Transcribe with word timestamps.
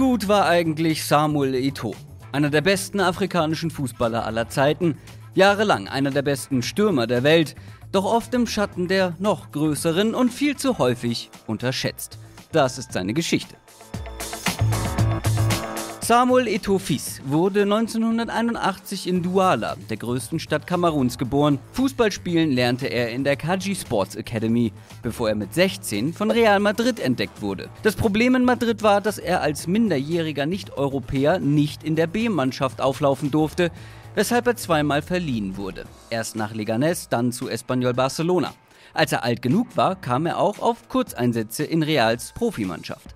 gut 0.00 0.28
war 0.28 0.46
eigentlich 0.46 1.04
Samuel 1.04 1.54
Eto'o? 1.54 1.94
Einer 2.32 2.48
der 2.48 2.62
besten 2.62 3.00
afrikanischen 3.00 3.70
Fußballer 3.70 4.24
aller 4.24 4.48
Zeiten, 4.48 4.96
jahrelang 5.34 5.88
einer 5.88 6.10
der 6.10 6.22
besten 6.22 6.62
Stürmer 6.62 7.06
der 7.06 7.22
Welt, 7.22 7.54
doch 7.92 8.06
oft 8.06 8.32
im 8.32 8.46
Schatten 8.46 8.88
der 8.88 9.14
noch 9.18 9.52
größeren 9.52 10.14
und 10.14 10.32
viel 10.32 10.56
zu 10.56 10.78
häufig 10.78 11.28
unterschätzt. 11.46 12.18
Das 12.50 12.78
ist 12.78 12.94
seine 12.94 13.12
Geschichte. 13.12 13.56
Samuel 16.10 16.48
Eto'o 16.48 16.80
Fils 16.80 17.20
wurde 17.24 17.62
1981 17.62 19.06
in 19.06 19.22
Douala, 19.22 19.76
der 19.88 19.96
größten 19.96 20.40
Stadt 20.40 20.66
Kameruns, 20.66 21.18
geboren. 21.18 21.60
Fußballspielen 21.70 22.50
lernte 22.50 22.88
er 22.88 23.10
in 23.10 23.22
der 23.22 23.36
Kaji 23.36 23.76
Sports 23.76 24.16
Academy, 24.16 24.72
bevor 25.04 25.28
er 25.28 25.36
mit 25.36 25.54
16 25.54 26.12
von 26.12 26.32
Real 26.32 26.58
Madrid 26.58 26.98
entdeckt 26.98 27.42
wurde. 27.42 27.68
Das 27.84 27.94
Problem 27.94 28.34
in 28.34 28.44
Madrid 28.44 28.82
war, 28.82 29.00
dass 29.00 29.18
er 29.18 29.40
als 29.40 29.68
minderjähriger 29.68 30.46
Nicht-Europäer 30.46 31.38
nicht 31.38 31.84
in 31.84 31.94
der 31.94 32.08
B-Mannschaft 32.08 32.80
auflaufen 32.80 33.30
durfte, 33.30 33.70
weshalb 34.16 34.48
er 34.48 34.56
zweimal 34.56 35.02
verliehen 35.02 35.56
wurde. 35.56 35.84
Erst 36.10 36.34
nach 36.34 36.52
Leganés, 36.52 37.06
dann 37.08 37.30
zu 37.30 37.48
Espanyol 37.48 37.94
Barcelona. 37.94 38.52
Als 38.94 39.12
er 39.12 39.22
alt 39.22 39.42
genug 39.42 39.76
war, 39.76 39.94
kam 39.94 40.26
er 40.26 40.38
auch 40.38 40.58
auf 40.58 40.88
Kurzeinsätze 40.88 41.62
in 41.62 41.84
Reals 41.84 42.32
Profimannschaft. 42.32 43.14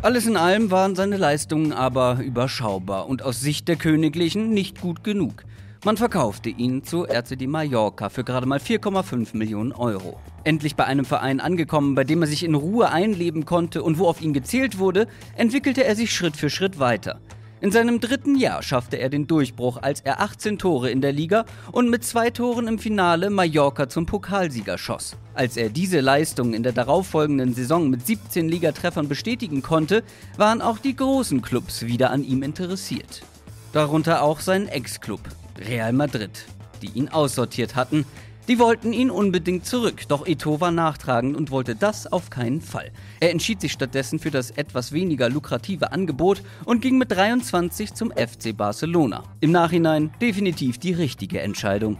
Alles 0.00 0.28
in 0.28 0.36
allem 0.36 0.70
waren 0.70 0.94
seine 0.94 1.16
Leistungen 1.16 1.72
aber 1.72 2.20
überschaubar 2.22 3.08
und 3.08 3.22
aus 3.22 3.40
Sicht 3.40 3.66
der 3.66 3.74
Königlichen 3.74 4.50
nicht 4.50 4.80
gut 4.80 5.02
genug. 5.02 5.42
Man 5.84 5.96
verkaufte 5.96 6.50
ihn 6.50 6.84
zu 6.84 7.04
RCD 7.04 7.48
Mallorca 7.48 8.08
für 8.08 8.22
gerade 8.22 8.46
mal 8.46 8.60
4,5 8.60 9.36
Millionen 9.36 9.72
Euro. 9.72 10.20
Endlich 10.44 10.76
bei 10.76 10.84
einem 10.84 11.04
Verein 11.04 11.40
angekommen, 11.40 11.96
bei 11.96 12.04
dem 12.04 12.22
er 12.22 12.28
sich 12.28 12.44
in 12.44 12.54
Ruhe 12.54 12.90
einleben 12.90 13.44
konnte 13.44 13.82
und 13.82 13.98
wo 13.98 14.06
auf 14.06 14.20
ihn 14.20 14.32
gezählt 14.32 14.78
wurde, 14.78 15.08
entwickelte 15.36 15.82
er 15.82 15.96
sich 15.96 16.14
Schritt 16.14 16.36
für 16.36 16.48
Schritt 16.48 16.78
weiter. 16.78 17.20
In 17.60 17.72
seinem 17.72 17.98
dritten 17.98 18.36
Jahr 18.36 18.62
schaffte 18.62 18.98
er 18.98 19.08
den 19.08 19.26
Durchbruch, 19.26 19.78
als 19.82 20.00
er 20.02 20.20
18 20.20 20.58
Tore 20.58 20.90
in 20.90 21.00
der 21.00 21.12
Liga 21.12 21.44
und 21.72 21.90
mit 21.90 22.04
zwei 22.04 22.30
Toren 22.30 22.68
im 22.68 22.78
Finale 22.78 23.30
Mallorca 23.30 23.88
zum 23.88 24.06
Pokalsieger 24.06 24.78
schoss. 24.78 25.16
Als 25.34 25.56
er 25.56 25.68
diese 25.68 25.98
Leistung 25.98 26.54
in 26.54 26.62
der 26.62 26.70
darauffolgenden 26.70 27.54
Saison 27.54 27.90
mit 27.90 28.06
17 28.06 28.48
Ligatreffern 28.48 29.08
bestätigen 29.08 29.60
konnte, 29.62 30.04
waren 30.36 30.62
auch 30.62 30.78
die 30.78 30.94
großen 30.94 31.42
Clubs 31.42 31.84
wieder 31.84 32.12
an 32.12 32.22
ihm 32.22 32.44
interessiert. 32.44 33.22
Darunter 33.72 34.22
auch 34.22 34.38
sein 34.38 34.68
Ex-Club, 34.68 35.20
Real 35.58 35.92
Madrid, 35.92 36.46
die 36.80 36.90
ihn 36.96 37.08
aussortiert 37.08 37.74
hatten, 37.74 38.06
die 38.48 38.58
wollten 38.58 38.92
ihn 38.92 39.10
unbedingt 39.10 39.66
zurück, 39.66 40.08
doch 40.08 40.26
Eto 40.26 40.60
war 40.60 40.70
nachtragend 40.70 41.36
und 41.36 41.50
wollte 41.50 41.74
das 41.74 42.10
auf 42.10 42.30
keinen 42.30 42.60
Fall. 42.62 42.90
Er 43.20 43.30
entschied 43.30 43.60
sich 43.60 43.72
stattdessen 43.72 44.18
für 44.18 44.30
das 44.30 44.50
etwas 44.50 44.92
weniger 44.92 45.28
lukrative 45.28 45.92
Angebot 45.92 46.42
und 46.64 46.80
ging 46.80 46.96
mit 46.96 47.12
23 47.12 47.92
zum 47.92 48.10
FC 48.10 48.56
Barcelona. 48.56 49.22
Im 49.40 49.52
Nachhinein 49.52 50.10
definitiv 50.20 50.78
die 50.78 50.94
richtige 50.94 51.40
Entscheidung. 51.40 51.98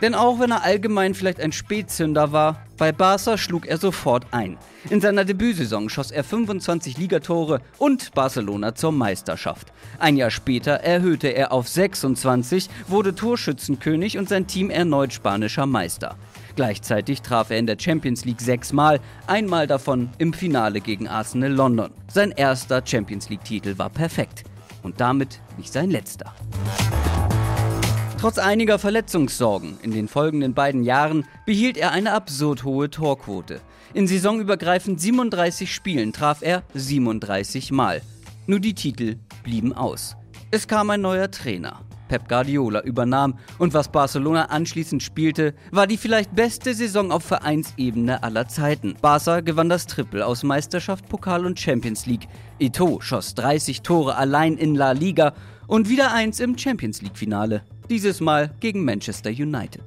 Denn 0.00 0.14
auch 0.14 0.38
wenn 0.38 0.52
er 0.52 0.62
allgemein 0.62 1.14
vielleicht 1.14 1.40
ein 1.40 1.52
Spätzünder 1.52 2.30
war, 2.30 2.62
bei 2.76 2.92
Barca 2.92 3.36
schlug 3.36 3.66
er 3.66 3.78
sofort 3.78 4.26
ein. 4.30 4.56
In 4.90 5.00
seiner 5.00 5.24
Debütsaison 5.24 5.88
schoss 5.88 6.12
er 6.12 6.22
25 6.22 6.96
Ligatore 6.98 7.60
und 7.78 8.14
Barcelona 8.14 8.76
zur 8.76 8.92
Meisterschaft. 8.92 9.72
Ein 9.98 10.16
Jahr 10.16 10.30
später 10.30 10.74
erhöhte 10.74 11.28
er 11.28 11.50
auf 11.50 11.68
26, 11.68 12.68
wurde 12.86 13.14
Torschützenkönig 13.14 14.18
und 14.18 14.28
sein 14.28 14.46
Team 14.46 14.70
erneut 14.70 15.12
spanischer 15.12 15.66
Meister. 15.66 16.16
Gleichzeitig 16.54 17.22
traf 17.22 17.50
er 17.50 17.58
in 17.58 17.66
der 17.66 17.78
Champions 17.78 18.24
League 18.24 18.40
sechsmal, 18.40 19.00
einmal 19.26 19.66
davon 19.66 20.10
im 20.18 20.32
Finale 20.32 20.80
gegen 20.80 21.08
Arsenal 21.08 21.52
London. 21.52 21.90
Sein 22.08 22.30
erster 22.30 22.82
Champions 22.84 23.28
League-Titel 23.28 23.78
war 23.78 23.90
perfekt 23.90 24.44
und 24.82 25.00
damit 25.00 25.40
nicht 25.56 25.72
sein 25.72 25.90
letzter. 25.90 26.34
Trotz 28.18 28.38
einiger 28.38 28.80
Verletzungssorgen 28.80 29.78
in 29.80 29.92
den 29.92 30.08
folgenden 30.08 30.52
beiden 30.52 30.82
Jahren 30.82 31.24
behielt 31.46 31.76
er 31.76 31.92
eine 31.92 32.14
absurd 32.14 32.64
hohe 32.64 32.90
Torquote. 32.90 33.60
In 33.94 34.08
saisonübergreifend 34.08 35.00
37 35.00 35.72
Spielen 35.72 36.12
traf 36.12 36.42
er 36.42 36.64
37 36.74 37.70
Mal. 37.70 38.02
Nur 38.48 38.58
die 38.58 38.74
Titel 38.74 39.18
blieben 39.44 39.72
aus. 39.72 40.16
Es 40.50 40.66
kam 40.66 40.90
ein 40.90 41.00
neuer 41.00 41.30
Trainer. 41.30 41.82
Pep 42.08 42.28
Guardiola 42.28 42.80
übernahm 42.80 43.38
und 43.58 43.72
was 43.72 43.92
Barcelona 43.92 44.46
anschließend 44.46 45.00
spielte, 45.00 45.54
war 45.70 45.86
die 45.86 45.96
vielleicht 45.96 46.34
beste 46.34 46.74
Saison 46.74 47.12
auf 47.12 47.22
Vereinsebene 47.22 48.24
aller 48.24 48.48
Zeiten. 48.48 48.96
Barca 49.00 49.42
gewann 49.42 49.68
das 49.68 49.86
Triple 49.86 50.26
aus 50.26 50.42
Meisterschaft, 50.42 51.08
Pokal 51.08 51.46
und 51.46 51.60
Champions 51.60 52.06
League. 52.06 52.26
Eto'o 52.60 53.00
schoss 53.00 53.36
30 53.36 53.82
Tore 53.82 54.16
allein 54.16 54.56
in 54.56 54.74
La 54.74 54.90
Liga 54.90 55.34
und 55.68 55.88
wieder 55.88 56.12
eins 56.12 56.40
im 56.40 56.58
Champions 56.58 57.00
League 57.00 57.16
Finale 57.16 57.62
dieses 57.90 58.20
Mal 58.20 58.50
gegen 58.60 58.84
Manchester 58.84 59.30
United. 59.30 59.82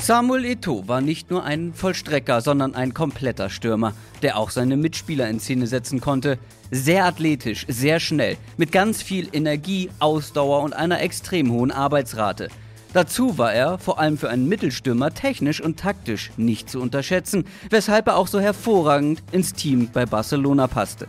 Samuel 0.00 0.44
Eto'o 0.44 0.86
war 0.86 1.00
nicht 1.00 1.30
nur 1.30 1.44
ein 1.44 1.72
Vollstrecker, 1.72 2.42
sondern 2.42 2.74
ein 2.74 2.92
kompletter 2.92 3.48
Stürmer, 3.48 3.94
der 4.20 4.36
auch 4.36 4.50
seine 4.50 4.76
Mitspieler 4.76 5.30
in 5.30 5.40
Szene 5.40 5.66
setzen 5.66 6.00
konnte. 6.00 6.38
Sehr 6.70 7.06
athletisch, 7.06 7.64
sehr 7.68 8.00
schnell, 8.00 8.36
mit 8.58 8.70
ganz 8.70 9.00
viel 9.00 9.28
Energie, 9.32 9.88
Ausdauer 10.00 10.62
und 10.62 10.74
einer 10.74 11.00
extrem 11.00 11.50
hohen 11.50 11.70
Arbeitsrate. 11.70 12.48
Dazu 12.92 13.38
war 13.38 13.54
er, 13.54 13.78
vor 13.78 13.98
allem 13.98 14.18
für 14.18 14.28
einen 14.28 14.46
Mittelstürmer, 14.46 15.14
technisch 15.14 15.60
und 15.60 15.80
taktisch 15.80 16.32
nicht 16.36 16.68
zu 16.68 16.80
unterschätzen, 16.80 17.44
weshalb 17.70 18.06
er 18.06 18.16
auch 18.16 18.28
so 18.28 18.40
hervorragend 18.40 19.22
ins 19.32 19.54
Team 19.54 19.88
bei 19.92 20.04
Barcelona 20.04 20.66
passte. 20.66 21.08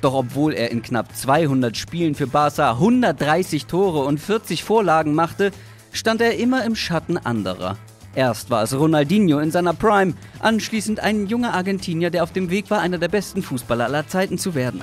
Doch 0.00 0.14
obwohl 0.14 0.52
er 0.52 0.70
in 0.70 0.82
knapp 0.82 1.14
200 1.16 1.76
Spielen 1.76 2.14
für 2.14 2.26
Barca 2.26 2.72
130 2.72 3.66
Tore 3.66 4.04
und 4.04 4.18
40 4.18 4.62
Vorlagen 4.62 5.14
machte, 5.14 5.50
stand 5.92 6.20
er 6.20 6.36
immer 6.36 6.64
im 6.64 6.76
Schatten 6.76 7.16
anderer. 7.18 7.76
Erst 8.14 8.48
war 8.48 8.62
es 8.62 8.74
Ronaldinho 8.74 9.38
in 9.40 9.50
seiner 9.50 9.74
Prime, 9.74 10.14
anschließend 10.40 11.00
ein 11.00 11.26
junger 11.26 11.52
Argentinier, 11.52 12.10
der 12.10 12.22
auf 12.22 12.32
dem 12.32 12.48
Weg 12.48 12.70
war, 12.70 12.80
einer 12.80 12.98
der 12.98 13.08
besten 13.08 13.42
Fußballer 13.42 13.84
aller 13.84 14.08
Zeiten 14.08 14.38
zu 14.38 14.54
werden. 14.54 14.82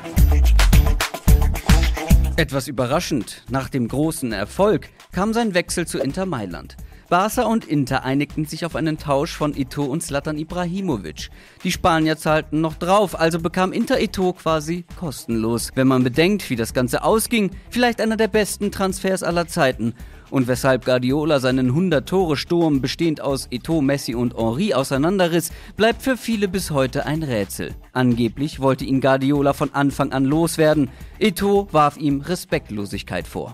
Etwas 2.36 2.68
überraschend, 2.68 3.44
nach 3.50 3.70
dem 3.70 3.88
großen 3.88 4.32
Erfolg 4.32 4.90
kam 5.12 5.34
sein 5.34 5.54
Wechsel 5.54 5.88
zu 5.88 6.00
Inter 6.00 6.26
Mailand. 6.26 6.78
Barca 7.14 7.44
und 7.44 7.66
Inter 7.66 8.04
einigten 8.04 8.46
sich 8.46 8.66
auf 8.66 8.76
einen 8.76 8.98
Tausch 8.98 9.36
von 9.36 9.56
Ito 9.56 9.84
und 9.84 10.02
Slatan 10.02 10.40
Ibrahimovic. 10.40 11.30
Die 11.64 11.72
Spanier 11.72 12.18
zahlten 12.18 12.60
noch 12.60 12.74
drauf, 12.74 13.20
also 13.20 13.40
bekam 13.40 13.72
Inter 13.72 14.02
Ito 14.02 14.34
quasi 14.34 14.84
kostenlos. 15.00 15.70
Wenn 15.76 15.88
man 15.88 16.04
bedenkt, 16.04 16.50
wie 16.50 16.56
das 16.56 16.74
Ganze 16.74 17.04
ausging, 17.04 17.52
vielleicht 17.70 18.02
einer 18.02 18.18
der 18.18 18.30
besten 18.30 18.72
Transfers 18.72 19.22
aller 19.22 19.48
Zeiten. 19.48 19.94
Und 20.32 20.48
weshalb 20.48 20.86
Guardiola 20.86 21.40
seinen 21.40 21.72
100-Tore-Sturm 21.72 22.82
bestehend 22.82 23.22
aus 23.22 23.48
Ito, 23.52 23.82
Messi 23.82 24.16
und 24.16 24.36
Henri 24.36 24.74
auseinanderriss, 24.74 25.52
bleibt 25.78 26.02
für 26.02 26.18
viele 26.18 26.48
bis 26.48 26.72
heute 26.72 27.06
ein 27.06 27.22
Rätsel. 27.22 27.76
Angeblich 27.92 28.60
wollte 28.60 28.86
ihn 28.86 29.02
Guardiola 29.02 29.54
von 29.54 29.72
Anfang 29.76 30.14
an 30.14 30.26
loswerden. 30.26 30.90
Ito 31.20 31.68
warf 31.72 31.96
ihm 31.96 32.22
Respektlosigkeit 32.22 33.28
vor. 33.28 33.54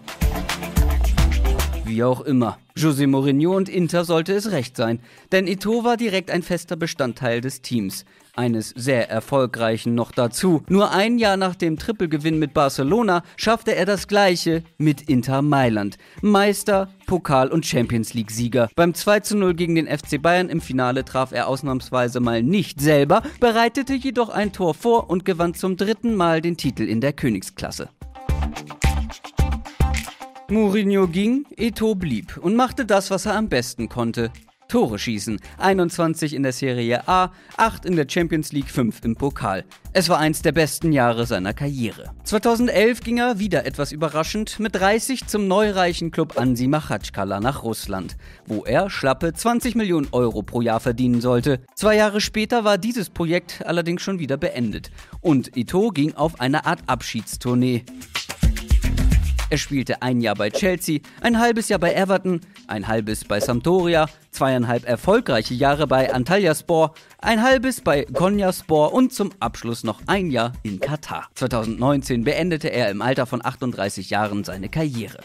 Wie 1.90 2.04
auch 2.04 2.22
immer. 2.22 2.60
José 2.78 3.08
Mourinho 3.08 3.58
und 3.58 3.68
Inter 3.68 4.06
sollte 4.06 4.34
es 4.34 4.52
recht 4.52 4.78
sein, 4.78 5.00
denn 5.32 5.48
Ito 5.48 5.84
war 5.84 5.98
direkt 5.98 6.30
ein 6.30 6.44
fester 6.44 6.76
Bestandteil 6.76 7.42
des 7.42 7.64
Teams. 7.64 8.06
Eines 8.36 8.70
sehr 8.70 9.10
erfolgreichen 9.10 9.96
noch 9.96 10.12
dazu. 10.12 10.62
Nur 10.70 10.92
ein 10.92 11.18
Jahr 11.18 11.36
nach 11.36 11.56
dem 11.56 11.80
Trippelgewinn 11.80 12.38
mit 12.38 12.54
Barcelona 12.54 13.24
schaffte 13.38 13.76
er 13.76 13.88
das 13.88 14.08
gleiche 14.08 14.62
mit 14.78 15.02
Inter 15.10 15.42
Mailand. 15.42 15.98
Meister, 16.22 16.90
Pokal- 17.08 17.50
und 17.50 17.66
Champions 17.66 18.14
League-Sieger. 18.14 18.70
Beim 18.76 18.94
2 18.94 19.34
0 19.34 19.56
gegen 19.56 19.74
den 19.74 19.88
FC 19.88 20.22
Bayern 20.22 20.50
im 20.50 20.62
Finale 20.62 21.04
traf 21.04 21.32
er 21.32 21.48
ausnahmsweise 21.48 22.20
mal 22.20 22.44
nicht 22.44 22.80
selber, 22.80 23.24
bereitete 23.40 23.96
jedoch 23.96 24.30
ein 24.30 24.54
Tor 24.54 24.76
vor 24.76 25.10
und 25.10 25.26
gewann 25.26 25.56
zum 25.56 25.76
dritten 25.76 26.14
Mal 26.14 26.42
den 26.42 26.56
Titel 26.56 26.84
in 26.84 27.02
der 27.02 27.14
Königsklasse. 27.14 27.90
Mourinho 30.52 31.08
ging, 31.08 31.46
Eto 31.58 31.94
blieb 31.96 32.38
und 32.38 32.56
machte 32.56 32.86
das, 32.86 33.12
was 33.12 33.26
er 33.26 33.36
am 33.36 33.50
besten 33.50 33.88
konnte. 33.88 34.32
Tore 34.70 35.00
schießen. 35.00 35.40
21 35.58 36.34
in 36.36 36.44
der 36.44 36.54
Serie 36.54 37.08
A, 37.08 37.32
8 37.58 37.86
in 37.86 37.96
der 37.96 38.06
Champions 38.08 38.52
League, 38.52 38.70
5 38.70 39.04
im 39.04 39.16
Pokal. 39.16 39.66
Es 39.94 40.10
war 40.10 40.20
eins 40.20 40.44
der 40.44 40.52
besten 40.52 40.92
Jahre 40.92 41.26
seiner 41.26 41.56
Karriere. 41.56 42.12
2011 42.24 43.02
ging 43.02 43.18
er 43.18 43.40
wieder 43.40 43.66
etwas 43.66 43.92
überraschend 43.92 44.60
mit 44.60 44.76
30 44.76 45.26
zum 45.26 45.48
neureichen 45.48 46.12
Club 46.12 46.40
Ansi 46.40 46.68
Machatschkala 46.68 47.40
nach 47.40 47.64
Russland, 47.64 48.16
wo 48.46 48.64
er 48.64 48.92
schlappe 48.92 49.34
20 49.34 49.74
Millionen 49.74 50.08
Euro 50.12 50.44
pro 50.44 50.62
Jahr 50.62 50.80
verdienen 50.80 51.20
sollte. 51.20 51.62
Zwei 51.74 51.96
Jahre 51.96 52.22
später 52.22 52.64
war 52.64 52.78
dieses 52.78 53.10
Projekt 53.10 53.66
allerdings 53.66 54.04
schon 54.04 54.20
wieder 54.20 54.38
beendet 54.38 54.92
und 55.22 55.58
Ito 55.58 55.90
ging 55.90 56.14
auf 56.14 56.40
eine 56.40 56.68
Art 56.68 56.82
Abschiedstournee. 56.86 57.84
Er 59.52 59.58
spielte 59.58 60.04
ein 60.04 60.22
Jahr 60.22 60.36
bei 60.36 60.52
Chelsea, 60.52 61.00
ein 61.22 61.40
halbes 61.40 61.70
Jahr 61.70 61.80
bei 61.80 61.94
Everton, 61.94 62.42
ein 62.68 62.88
halbes 62.88 63.26
bei 63.26 63.40
Sampdoria, 63.40 64.06
zweieinhalb 64.30 64.88
erfolgreiche 64.88 65.56
Jahre 65.56 65.88
bei 65.88 66.14
Antalyaspor, 66.14 66.94
ein 67.18 67.42
halbes 67.42 67.82
bei 67.82 68.06
Konyaspor 68.06 68.94
und 68.94 69.12
zum 69.12 69.32
Abschluss 69.40 69.84
noch 69.84 70.02
ein 70.06 70.30
Jahr 70.30 70.54
in 70.62 70.80
Katar. 70.80 71.30
2019 71.34 72.24
beendete 72.24 72.68
er 72.68 72.92
im 72.92 73.02
Alter 73.02 73.26
von 73.26 73.44
38 73.44 74.12
Jahren 74.12 74.44
seine 74.44 74.70
Karriere. 74.70 75.18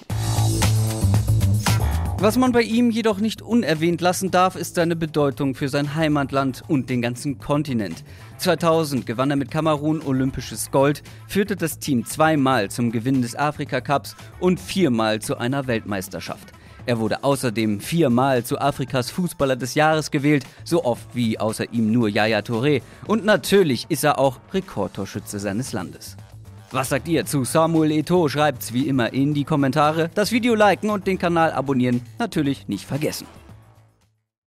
Was 2.25 2.39
man 2.39 2.53
bei 2.53 2.63
ihm 2.63 2.91
jedoch 2.91 3.19
nicht 3.19 3.43
unerwähnt 3.43 4.01
lassen 4.01 4.31
darf, 4.31 4.57
ist 4.57 4.77
seine 4.77 4.97
Bedeutung 4.97 5.55
für 5.55 5.69
sein 5.69 5.95
Heimatland 5.95 6.63
und 6.69 6.89
den 6.89 7.03
ganzen 7.03 7.39
Kontinent. 7.39 8.03
2000 8.39 9.05
gewann 9.05 9.29
er 9.29 9.37
mit 9.37 9.51
Kamerun 9.51 10.01
olympisches 10.01 10.71
Gold, 10.71 11.03
führte 11.29 11.55
das 11.55 11.81
Team 11.81 12.07
zweimal 12.07 12.71
zum 12.71 12.93
Gewinn 12.93 13.21
des 13.21 13.37
Afrika 13.37 13.83
Cups 13.83 14.17
und 14.41 14.59
viermal 14.59 15.21
zu 15.21 15.37
einer 15.37 15.67
Weltmeisterschaft. 15.67 16.55
Er 16.87 16.99
wurde 16.99 17.25
außerdem 17.25 17.81
viermal 17.81 18.43
zu 18.43 18.59
Afrikas 18.59 19.11
Fußballer 19.11 19.57
des 19.57 19.75
Jahres 19.75 20.11
gewählt, 20.11 20.47
so 20.65 20.83
oft 20.83 21.15
wie 21.15 21.39
außer 21.39 21.75
ihm 21.75 21.93
nur 21.93 22.09
Yaya 22.09 22.39
Touré. 22.39 22.81
Und 23.07 23.27
natürlich 23.27 23.85
ist 23.91 24.03
er 24.03 24.19
auch 24.19 24.41
Rekordtorschütze 24.55 25.39
seines 25.39 25.75
Landes. 25.75 26.17
Was 26.71 26.89
sagt 26.89 27.09
ihr 27.09 27.25
zu 27.25 27.45
Samuel 27.45 27.93
Eto? 27.93 28.29
Schreibt's 28.29 28.73
wie 28.73 28.89
immer 28.89 29.13
in 29.13 29.35
die 29.35 29.45
Kommentare. 29.45 30.11
Das 30.15 30.33
Video 30.33 30.55
liken 30.55 30.91
und 30.91 31.07
den 31.07 31.19
Kanal 31.19 31.53
abonnieren 31.53 32.03
natürlich 32.19 32.67
nicht 32.69 32.85
vergessen. 32.85 33.27